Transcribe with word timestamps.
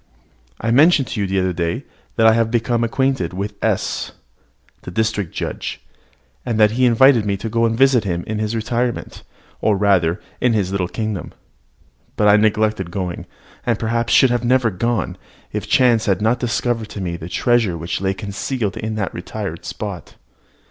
I 0.59 0.71
mentioned 0.71 1.09
to 1.09 1.21
you 1.21 1.27
the 1.27 1.39
other 1.39 1.53
day 1.53 1.83
that 2.15 2.25
I 2.25 2.33
had 2.33 2.49
become 2.49 2.83
acquainted 2.83 3.33
with 3.33 3.53
S, 3.63 4.13
the 4.81 4.89
district 4.89 5.31
judge, 5.31 5.79
and 6.43 6.59
that 6.59 6.71
he 6.71 6.85
had 6.85 6.89
invited 6.89 7.23
me 7.23 7.37
to 7.37 7.49
go 7.49 7.65
and 7.65 7.77
visit 7.77 8.03
him 8.03 8.23
in 8.25 8.39
his 8.39 8.55
retirement, 8.55 9.21
or 9.61 9.77
rather 9.77 10.19
in 10.41 10.53
his 10.53 10.71
little 10.71 10.87
kingdom. 10.87 11.33
But 12.15 12.29
I 12.29 12.35
neglected 12.37 12.89
going, 12.89 13.27
and 13.63 13.77
perhaps 13.77 14.11
should 14.11 14.31
never 14.43 14.71
have 14.71 14.79
gone, 14.79 15.19
if 15.51 15.69
chance 15.69 16.07
had 16.07 16.19
not 16.19 16.39
discovered 16.39 16.89
to 16.89 16.99
me 17.01 17.15
the 17.15 17.29
treasure 17.29 17.77
which 17.77 18.01
lay 18.01 18.15
concealed 18.15 18.77
in 18.77 18.95
that 18.95 19.13
retired 19.13 19.65
spot. 19.65 20.15